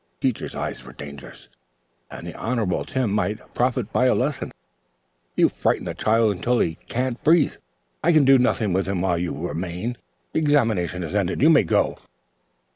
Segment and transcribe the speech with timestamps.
[0.19, 1.47] Teacher's eyes were dangerous,
[2.09, 4.51] and the Honorable Tim might profit by a lesson.
[5.35, 7.53] "You've frightened the child until he can't breathe.
[8.03, 9.97] I can do nothing with him while you remain.
[10.33, 11.39] The examination is ended.
[11.43, 11.99] You may go."